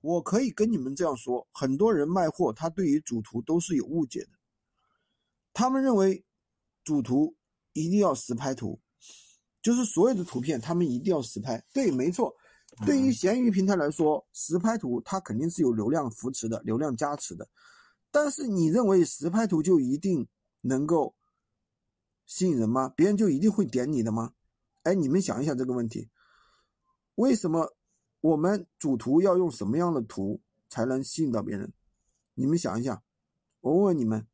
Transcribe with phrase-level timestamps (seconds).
[0.00, 4.30] 我可以跟你们这样说，很多人卖货，他对于主图都是有误解的。
[5.52, 6.24] 他们认为
[6.84, 7.36] 主图
[7.72, 8.80] 一定要实拍图，
[9.60, 11.62] 就是所有的图片他们一定要实拍。
[11.72, 12.34] 对，没错。
[12.86, 17.48] 对于闲鱼平台来说，实拍图它肯定是有流量扶持的、流量加持的。
[18.10, 20.26] 但是你认为实拍图就一定
[20.62, 21.14] 能够
[22.26, 22.88] 吸引人吗？
[22.96, 24.32] 别人就一定会点你的吗？
[24.84, 26.08] 哎，你们想一想这个问题：
[27.16, 27.76] 为什么
[28.20, 31.72] 我们主图要用什么样的图才能吸引到别人？
[32.34, 33.02] 你们想一想，
[33.60, 34.26] 我问问你们。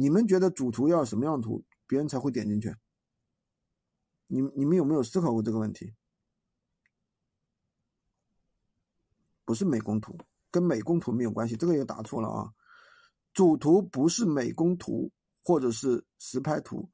[0.00, 2.72] 你们觉得主图要什么样的图，别人才会点进去？
[4.28, 5.92] 你你们有没有思考过这个问题？
[9.44, 10.16] 不是美工图，
[10.52, 12.54] 跟美工图没有关系，这个也打错了啊！
[13.34, 15.10] 主图不是美工图
[15.42, 16.88] 或者是实拍图，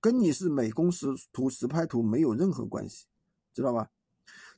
[0.00, 3.04] 跟你是美工实图、实拍图没有任何关系，
[3.52, 3.90] 知道吧？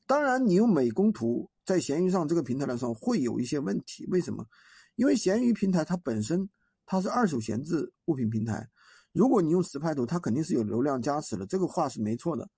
[0.06, 4.46] 当然，你用美工图在闲鱼上这个平台来说会有一些问题，为什么？
[4.94, 6.48] 因为闲鱼平台它本身。
[6.88, 8.64] 它是二手闲置物品平台，
[9.10, 12.48] 如果你用实拍图，它肯定是有流量加持的，这个话是没错的。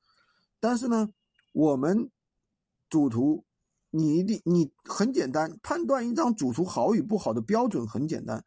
[0.61, 1.09] 但是呢，
[1.55, 2.11] 我们
[2.91, 3.43] 主图，
[3.89, 8.45] 你一定你很简单判断一张主图好与不好的标准很简单，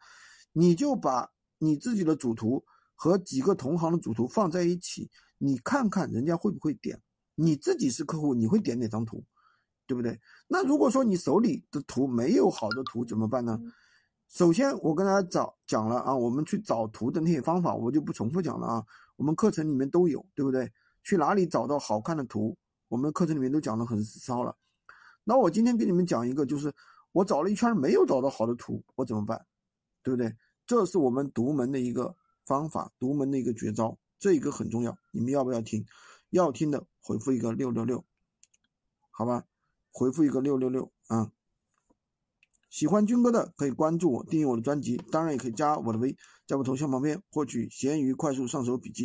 [0.53, 1.27] 你就把
[1.57, 7.01] 你自己的主图和几个同行的主图放在一起，你看看人家会不会点。
[7.35, 9.23] 你自己是客户，你会点哪张图，
[9.87, 10.19] 对不对？
[10.47, 13.59] 那如果说你手里的图没有好的图怎么办呢？
[14.27, 18.85] 首先，我跟大家找讲了啊，我们去找图的那些方法，我就不重复讲了啊。
[19.17, 20.71] 我们课程里面都有，对不对？
[21.03, 22.57] 去哪里找到好看的图？
[22.87, 24.55] 我们课程里面都讲的很骚了。
[25.23, 26.73] 那我今天给你们讲一个，就是
[27.11, 29.45] 我找了一圈没有找到好的图，我怎么办？
[30.01, 30.33] 对不对？
[30.65, 32.15] 这是我们独门的一个
[32.45, 34.97] 方法，独门的一个绝招，这一个很重要。
[35.11, 35.85] 你们要不要听？
[36.31, 38.03] 要听的回复一个六六六，
[39.11, 39.45] 好吧？
[39.91, 41.31] 回复一个六六六啊。
[42.69, 48.99] 喜欢军哥的可以关注我，订阅我的专辑，当然也可以加我的微，在我头像旁边获取闲鱼快速上手笔记。